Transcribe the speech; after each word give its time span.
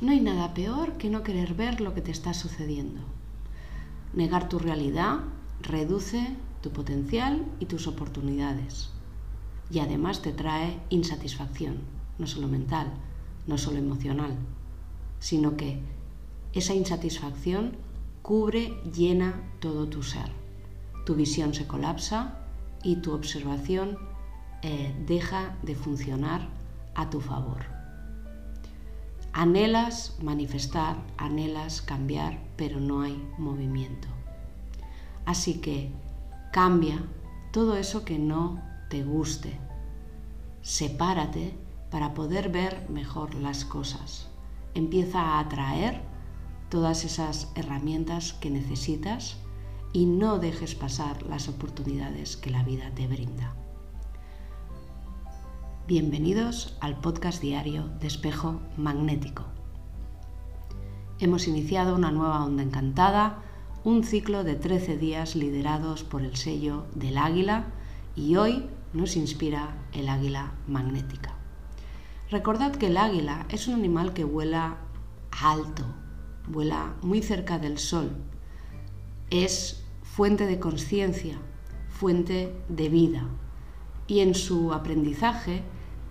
No 0.00 0.12
hay 0.12 0.20
nada 0.20 0.54
peor 0.54 0.94
que 0.94 1.10
no 1.10 1.22
querer 1.22 1.54
ver 1.54 1.80
lo 1.80 1.92
que 1.92 2.00
te 2.00 2.10
está 2.10 2.32
sucediendo. 2.32 3.00
Negar 4.14 4.48
tu 4.48 4.58
realidad 4.58 5.20
reduce 5.60 6.36
tu 6.62 6.70
potencial 6.70 7.44
y 7.60 7.66
tus 7.66 7.86
oportunidades. 7.86 8.90
Y 9.70 9.78
además 9.80 10.22
te 10.22 10.32
trae 10.32 10.80
insatisfacción, 10.88 11.78
no 12.18 12.26
solo 12.26 12.48
mental, 12.48 12.88
no 13.46 13.58
solo 13.58 13.78
emocional, 13.78 14.36
sino 15.18 15.56
que 15.56 15.80
esa 16.54 16.74
insatisfacción 16.74 17.76
cubre, 18.22 18.80
llena 18.92 19.42
todo 19.60 19.86
tu 19.86 20.02
ser. 20.02 20.30
Tu 21.04 21.14
visión 21.14 21.54
se 21.54 21.66
colapsa 21.66 22.38
y 22.82 22.96
tu 22.96 23.12
observación 23.12 23.98
eh, 24.62 24.94
deja 25.06 25.56
de 25.62 25.74
funcionar 25.74 26.59
a 27.00 27.10
tu 27.10 27.20
favor. 27.20 27.64
Anhelas 29.32 30.16
manifestar, 30.22 30.96
anhelas 31.16 31.82
cambiar, 31.82 32.40
pero 32.56 32.80
no 32.80 33.02
hay 33.02 33.16
movimiento. 33.38 34.08
Así 35.24 35.60
que 35.60 35.92
cambia 36.52 37.02
todo 37.52 37.76
eso 37.76 38.04
que 38.04 38.18
no 38.18 38.60
te 38.88 39.04
guste. 39.04 39.58
Sepárate 40.62 41.54
para 41.90 42.12
poder 42.12 42.50
ver 42.50 42.88
mejor 42.90 43.34
las 43.34 43.64
cosas. 43.64 44.28
Empieza 44.74 45.20
a 45.20 45.40
atraer 45.40 46.00
todas 46.68 47.04
esas 47.04 47.50
herramientas 47.54 48.32
que 48.34 48.50
necesitas 48.50 49.36
y 49.92 50.06
no 50.06 50.38
dejes 50.38 50.74
pasar 50.74 51.22
las 51.22 51.48
oportunidades 51.48 52.36
que 52.36 52.50
la 52.50 52.62
vida 52.62 52.90
te 52.94 53.06
brinda. 53.06 53.59
Bienvenidos 55.90 56.76
al 56.78 57.00
podcast 57.00 57.42
diario 57.42 57.88
de 57.98 58.06
Espejo 58.06 58.60
Magnético. 58.76 59.46
Hemos 61.18 61.48
iniciado 61.48 61.96
una 61.96 62.12
nueva 62.12 62.44
onda 62.44 62.62
encantada, 62.62 63.42
un 63.82 64.04
ciclo 64.04 64.44
de 64.44 64.54
13 64.54 64.98
días 64.98 65.34
liderados 65.34 66.04
por 66.04 66.22
el 66.22 66.36
sello 66.36 66.86
del 66.94 67.18
águila 67.18 67.64
y 68.14 68.36
hoy 68.36 68.66
nos 68.92 69.16
inspira 69.16 69.78
el 69.92 70.08
águila 70.08 70.52
magnética. 70.68 71.34
Recordad 72.30 72.70
que 72.70 72.86
el 72.86 72.96
águila 72.96 73.46
es 73.48 73.66
un 73.66 73.74
animal 73.74 74.12
que 74.12 74.22
vuela 74.22 74.76
alto, 75.42 75.82
vuela 76.46 76.94
muy 77.02 77.20
cerca 77.20 77.58
del 77.58 77.78
sol, 77.78 78.12
es 79.30 79.84
fuente 80.04 80.46
de 80.46 80.60
conciencia, 80.60 81.36
fuente 81.88 82.54
de 82.68 82.88
vida 82.88 83.26
y 84.06 84.20
en 84.20 84.36
su 84.36 84.72
aprendizaje 84.72 85.64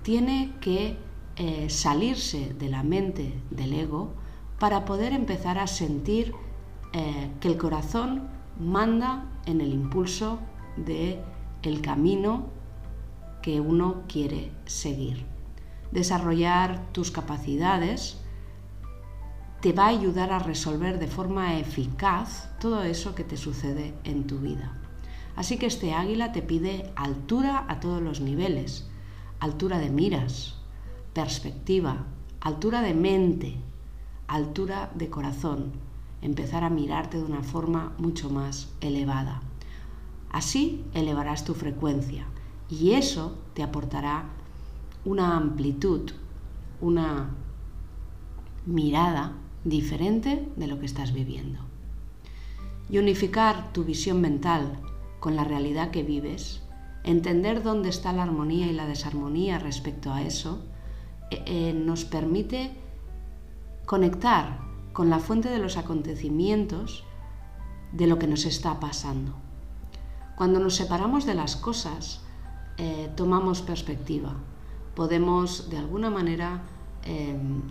tiene 0.09 0.55
que 0.59 0.97
eh, 1.35 1.69
salirse 1.69 2.55
de 2.55 2.67
la 2.67 2.81
mente 2.81 3.31
del 3.51 3.73
ego 3.73 4.15
para 4.57 4.83
poder 4.83 5.13
empezar 5.13 5.59
a 5.59 5.67
sentir 5.67 6.33
eh, 6.93 7.29
que 7.39 7.47
el 7.47 7.57
corazón 7.57 8.27
manda 8.59 9.25
en 9.45 9.61
el 9.61 9.71
impulso 9.71 10.39
de 10.77 11.19
el 11.61 11.81
camino 11.81 12.47
que 13.43 13.61
uno 13.61 14.01
quiere 14.07 14.51
seguir. 14.65 15.27
Desarrollar 15.91 16.91
tus 16.91 17.11
capacidades 17.11 18.17
te 19.61 19.73
va 19.73 19.85
a 19.85 19.89
ayudar 19.89 20.31
a 20.31 20.39
resolver 20.39 20.97
de 20.97 21.05
forma 21.05 21.59
eficaz 21.59 22.49
todo 22.59 22.81
eso 22.81 23.13
que 23.13 23.23
te 23.23 23.37
sucede 23.37 23.93
en 24.05 24.25
tu 24.25 24.39
vida. 24.39 24.75
Así 25.35 25.59
que 25.59 25.67
este 25.67 25.93
águila 25.93 26.31
te 26.31 26.41
pide 26.41 26.91
altura 26.95 27.65
a 27.67 27.79
todos 27.79 28.01
los 28.01 28.21
niveles, 28.21 28.88
altura 29.39 29.79
de 29.79 29.89
miras, 29.89 30.55
perspectiva, 31.13 32.05
altura 32.41 32.81
de 32.81 32.93
mente, 32.93 33.55
altura 34.27 34.91
de 34.95 35.09
corazón, 35.09 35.71
empezar 36.21 36.63
a 36.63 36.69
mirarte 36.69 37.17
de 37.17 37.23
una 37.23 37.43
forma 37.43 37.93
mucho 37.97 38.29
más 38.29 38.69
elevada. 38.81 39.41
Así 40.29 40.83
elevarás 40.93 41.45
tu 41.45 41.53
frecuencia 41.53 42.25
y 42.69 42.91
eso 42.91 43.37
te 43.53 43.63
aportará 43.63 44.25
una 45.05 45.37
amplitud, 45.37 46.11
una 46.81 47.31
mirada 48.65 49.33
diferente 49.63 50.47
de 50.55 50.67
lo 50.67 50.79
que 50.79 50.85
estás 50.85 51.13
viviendo. 51.13 51.59
Y 52.89 52.97
unificar 52.97 53.71
tu 53.73 53.83
visión 53.83 54.21
mental 54.21 54.79
con 55.19 55.35
la 55.35 55.43
realidad 55.43 55.91
que 55.91 56.03
vives, 56.03 56.61
entender 57.03 57.63
dónde 57.63 57.89
está 57.89 58.13
la 58.13 58.23
armonía 58.23 58.67
y 58.67 58.73
la 58.73 58.87
desarmonía 58.87 59.59
respecto 59.59 60.11
a 60.11 60.21
eso, 60.21 60.63
eh, 61.31 61.43
eh, 61.45 61.73
nos 61.73 62.05
permite 62.05 62.71
conectar 63.85 64.59
con 64.93 65.09
la 65.09 65.19
fuente 65.19 65.49
de 65.49 65.59
los 65.59 65.77
acontecimientos 65.77 67.03
de 67.91 68.07
lo 68.07 68.19
que 68.19 68.27
nos 68.27 68.45
está 68.45 68.79
pasando. 68.79 69.33
Cuando 70.35 70.59
nos 70.59 70.75
separamos 70.75 71.25
de 71.25 71.35
las 71.35 71.55
cosas, 71.55 72.21
eh, 72.77 73.09
tomamos 73.15 73.61
perspectiva. 73.61 74.35
Podemos 74.95 75.69
de 75.69 75.77
alguna 75.77 76.09
manera 76.09 76.63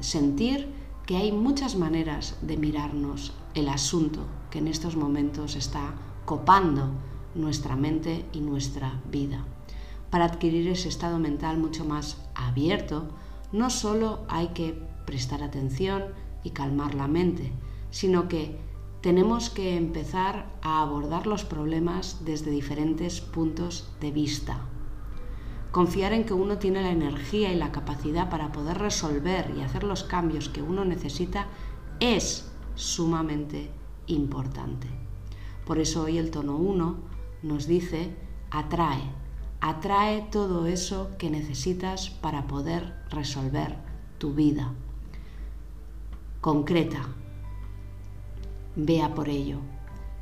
sentir 0.01 0.69
que 1.07 1.17
hay 1.17 1.31
muchas 1.31 1.77
maneras 1.77 2.37
de 2.43 2.57
mirarnos 2.57 3.33
el 3.55 3.69
asunto 3.69 4.27
que 4.51 4.59
en 4.59 4.69
estos 4.69 4.97
momentos 4.97 5.55
está 5.55 5.95
copando 6.25 6.91
nuestra 7.35 7.77
mente 7.77 8.25
y 8.33 8.41
nuestra 8.41 9.01
vida. 9.11 9.45
Para 10.11 10.25
adquirir 10.25 10.69
ese 10.69 10.89
estado 10.89 11.19
mental 11.19 11.59
mucho 11.59 11.85
más 11.85 12.19
abierto, 12.35 13.09
no 13.53 13.71
solo 13.71 14.21
hay 14.29 14.49
que 14.49 14.81
prestar 15.07 15.43
atención 15.43 16.05
y 16.45 16.51
calmar 16.51 16.95
la 16.95 17.09
mente, 17.09 17.53
sino 17.91 18.29
que 18.29 18.59
tenemos 19.01 19.51
que 19.51 19.77
empezar 19.77 20.47
a 20.63 20.83
abordar 20.83 21.27
los 21.27 21.45
problemas 21.45 22.25
desde 22.25 22.51
diferentes 22.51 23.21
puntos 23.21 23.89
de 24.01 24.11
vista, 24.11 24.61
Confiar 25.71 26.15
en 26.15 26.25
que 26.25 26.33
uno 26.33 26.57
tiene 26.57 26.81
la 26.81 26.91
energía 26.91 27.53
y 27.53 27.57
la 27.57 27.73
capacidad 27.73 28.31
para 28.31 28.53
poder 28.53 28.79
resolver 28.79 29.53
y 29.55 29.61
hacer 29.61 29.85
los 29.85 30.03
cambios 30.03 30.49
que 30.49 30.63
uno 30.63 30.85
necesita 30.87 31.47
es 32.01 32.51
sumamente 32.75 33.71
importante. 34.07 34.89
Por 35.67 35.79
eso 35.79 36.05
hoy 36.05 36.17
el 36.17 36.31
tono 36.31 36.57
1 36.57 37.18
nos 37.43 37.67
dice 37.67 38.11
atrae, 38.51 39.03
atrae 39.61 40.23
todo 40.31 40.67
eso 40.67 41.11
que 41.19 41.31
necesitas 41.31 42.11
para 42.11 42.47
poder 42.47 42.95
resolver 43.11 43.77
tu 44.19 44.35
vida. 44.35 44.73
Concreta, 46.41 47.07
vea 48.77 49.15
por 49.15 49.29
ello, 49.29 49.59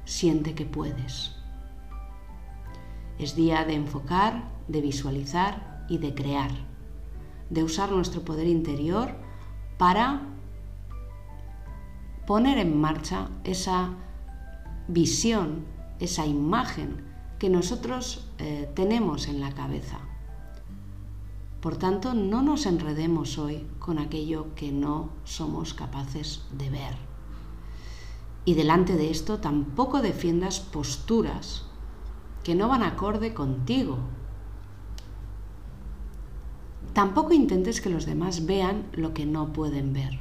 siente 0.05 0.55
que 0.55 0.65
puedes. 0.65 1.33
Es 3.19 3.35
día 3.35 3.65
de 3.65 3.75
enfocar 3.75 4.57
de 4.69 4.81
visualizar 4.81 5.85
y 5.89 5.99
de 5.99 6.15
crear, 6.15 6.51
de 7.51 7.63
usar 7.63 7.93
nuestro 7.93 8.23
poder 8.23 8.47
interior 8.47 9.15
para 9.79 10.23
poner 12.27 12.59
en 12.59 12.81
marcha 12.81 13.29
esa 13.45 13.91
visión, 14.89 15.65
esa 16.01 16.27
imagen 16.27 17.05
que 17.39 17.49
nosotros 17.49 18.27
eh, 18.39 18.71
tenemos 18.75 19.29
en 19.29 19.41
la 19.41 19.53
cabeza. 19.53 19.99
Por 21.61 21.77
tanto, 21.77 22.15
no 22.15 22.43
nos 22.43 22.67
enredemos 22.67 23.39
hoy 23.39 23.67
con 23.79 23.99
aquello 23.99 24.55
que 24.55 24.73
no 24.73 25.11
somos 25.25 25.75
capaces 25.75 26.43
de 26.53 26.71
ver. 26.71 26.97
Y 28.45 28.55
delante 28.55 28.95
de 28.97 29.11
esto 29.11 29.39
tampoco 29.39 30.03
defiendas 30.03 30.61
posturas 30.61 31.65
que 32.45 32.55
no 32.55 32.69
van 32.69 32.83
acorde 32.83 33.35
contigo, 33.35 33.99
Tampoco 36.97 37.35
intentes 37.35 37.83
que 37.83 37.91
los 37.91 38.07
demás 38.07 38.47
vean 38.47 38.87
lo 38.95 39.13
que 39.13 39.27
no 39.27 39.53
pueden 39.53 39.93
ver. 39.93 40.19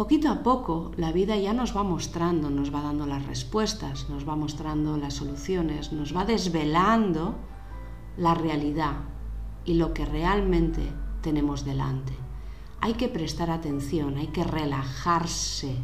Poquito 0.00 0.30
a 0.30 0.42
poco 0.42 0.92
la 0.96 1.12
vida 1.12 1.36
ya 1.36 1.52
nos 1.52 1.76
va 1.76 1.82
mostrando, 1.82 2.48
nos 2.48 2.74
va 2.74 2.80
dando 2.80 3.04
las 3.04 3.26
respuestas, 3.26 4.08
nos 4.08 4.26
va 4.26 4.34
mostrando 4.34 4.96
las 4.96 5.12
soluciones, 5.12 5.92
nos 5.92 6.16
va 6.16 6.24
desvelando 6.24 7.34
la 8.16 8.32
realidad 8.32 8.94
y 9.66 9.74
lo 9.74 9.92
que 9.92 10.06
realmente 10.06 10.90
tenemos 11.20 11.66
delante. 11.66 12.14
Hay 12.80 12.94
que 12.94 13.08
prestar 13.08 13.50
atención, 13.50 14.16
hay 14.16 14.28
que 14.28 14.42
relajarse, 14.42 15.76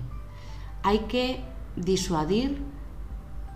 hay 0.83 1.01
que 1.01 1.45
disuadir 1.77 2.63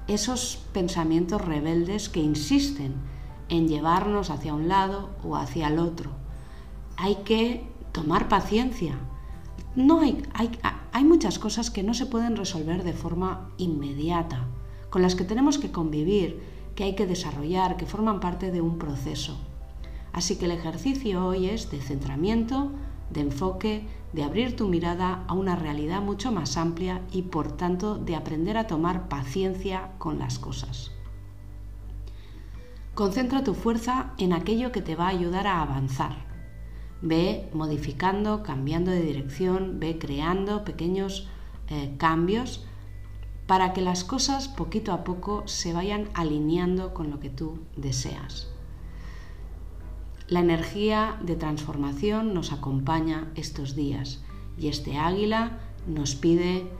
esos 0.08 0.62
pensamientos 0.74 1.40
rebeldes 1.40 2.10
que 2.10 2.20
insisten 2.20 2.96
en 3.48 3.66
llevarnos 3.66 4.28
hacia 4.28 4.52
un 4.52 4.68
lado 4.68 5.08
o 5.24 5.36
hacia 5.36 5.68
el 5.68 5.78
otro. 5.78 6.10
Hay 6.98 7.14
que 7.24 7.66
tomar 7.92 8.28
paciencia. 8.28 8.98
No 9.76 10.00
hay, 10.00 10.22
hay, 10.34 10.50
hay 10.92 11.04
muchas 11.04 11.38
cosas 11.38 11.70
que 11.70 11.82
no 11.82 11.94
se 11.94 12.06
pueden 12.06 12.36
resolver 12.36 12.82
de 12.82 12.92
forma 12.92 13.50
inmediata, 13.58 14.46
con 14.90 15.02
las 15.02 15.14
que 15.14 15.24
tenemos 15.24 15.58
que 15.58 15.70
convivir, 15.70 16.42
que 16.74 16.84
hay 16.84 16.94
que 16.94 17.06
desarrollar, 17.06 17.76
que 17.76 17.86
forman 17.86 18.20
parte 18.20 18.50
de 18.50 18.60
un 18.60 18.78
proceso. 18.78 19.38
Así 20.12 20.36
que 20.36 20.46
el 20.46 20.50
ejercicio 20.50 21.26
hoy 21.26 21.46
es 21.46 21.70
de 21.70 21.80
centramiento, 21.80 22.72
de 23.10 23.20
enfoque, 23.20 23.86
de 24.12 24.24
abrir 24.24 24.56
tu 24.56 24.68
mirada 24.68 25.24
a 25.28 25.34
una 25.34 25.56
realidad 25.56 26.00
mucho 26.00 26.32
más 26.32 26.56
amplia 26.56 27.02
y 27.12 27.22
por 27.22 27.52
tanto 27.52 27.96
de 27.96 28.16
aprender 28.16 28.56
a 28.56 28.66
tomar 28.66 29.08
paciencia 29.08 29.92
con 29.98 30.18
las 30.18 30.38
cosas. 30.38 30.90
Concentra 32.94 33.44
tu 33.44 33.54
fuerza 33.54 34.12
en 34.18 34.32
aquello 34.32 34.72
que 34.72 34.82
te 34.82 34.96
va 34.96 35.06
a 35.06 35.10
ayudar 35.10 35.46
a 35.46 35.62
avanzar. 35.62 36.29
Ve 37.02 37.48
modificando, 37.54 38.42
cambiando 38.42 38.90
de 38.90 39.02
dirección, 39.02 39.80
ve 39.80 39.98
creando 39.98 40.64
pequeños 40.64 41.28
eh, 41.68 41.94
cambios 41.98 42.64
para 43.46 43.72
que 43.72 43.80
las 43.80 44.04
cosas 44.04 44.48
poquito 44.48 44.92
a 44.92 45.02
poco 45.02 45.42
se 45.46 45.72
vayan 45.72 46.08
alineando 46.14 46.94
con 46.94 47.10
lo 47.10 47.18
que 47.18 47.30
tú 47.30 47.58
deseas. 47.76 48.48
La 50.28 50.38
energía 50.38 51.18
de 51.22 51.34
transformación 51.34 52.32
nos 52.34 52.52
acompaña 52.52 53.28
estos 53.34 53.74
días 53.74 54.20
y 54.56 54.68
este 54.68 54.98
águila 54.98 55.58
nos 55.88 56.14
pide 56.14 56.70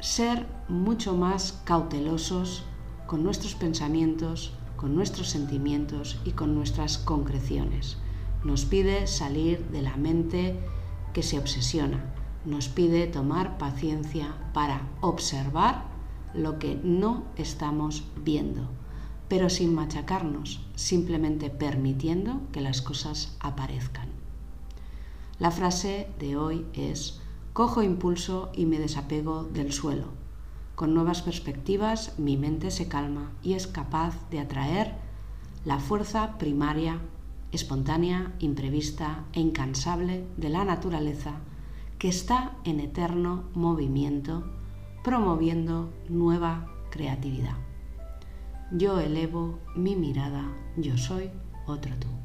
ser 0.00 0.48
mucho 0.68 1.16
más 1.16 1.62
cautelosos 1.64 2.64
con 3.06 3.22
nuestros 3.22 3.54
pensamientos, 3.54 4.54
con 4.76 4.96
nuestros 4.96 5.28
sentimientos 5.28 6.18
y 6.24 6.32
con 6.32 6.56
nuestras 6.56 6.98
concreciones. 6.98 7.98
Nos 8.44 8.64
pide 8.64 9.06
salir 9.06 9.66
de 9.68 9.82
la 9.82 9.96
mente 9.96 10.58
que 11.12 11.22
se 11.22 11.38
obsesiona. 11.38 12.14
Nos 12.44 12.68
pide 12.68 13.06
tomar 13.06 13.58
paciencia 13.58 14.34
para 14.52 14.88
observar 15.00 15.84
lo 16.34 16.58
que 16.58 16.80
no 16.82 17.24
estamos 17.36 18.04
viendo, 18.16 18.68
pero 19.28 19.50
sin 19.50 19.74
machacarnos, 19.74 20.66
simplemente 20.74 21.50
permitiendo 21.50 22.40
que 22.52 22.60
las 22.60 22.82
cosas 22.82 23.36
aparezcan. 23.40 24.08
La 25.38 25.50
frase 25.50 26.08
de 26.18 26.36
hoy 26.36 26.66
es, 26.74 27.20
cojo 27.52 27.82
impulso 27.82 28.50
y 28.54 28.66
me 28.66 28.78
desapego 28.78 29.44
del 29.44 29.72
suelo 29.72 30.22
con 30.82 30.94
nuevas 30.94 31.22
perspectivas, 31.22 32.18
mi 32.18 32.36
mente 32.36 32.70
se 32.70 32.88
calma 32.88 33.30
y 33.42 33.52
es 33.52 33.68
capaz 33.68 34.28
de 34.30 34.40
atraer 34.40 34.94
la 35.64 35.78
fuerza 35.78 36.38
primaria, 36.38 36.98
espontánea, 37.52 38.32
imprevista 38.38 39.24
e 39.32 39.40
incansable 39.40 40.24
de 40.36 40.48
la 40.48 40.64
naturaleza 40.64 41.40
que 41.98 42.08
está 42.08 42.56
en 42.64 42.80
eterno 42.80 43.44
movimiento, 43.54 44.44
promoviendo 45.04 45.92
nueva 46.08 46.66
creatividad. 46.90 47.56
Yo 48.72 48.98
elevo 48.98 49.58
mi 49.76 49.94
mirada, 49.96 50.50
yo 50.76 50.96
soy 50.96 51.30
otro 51.66 51.94
tú. 51.96 52.21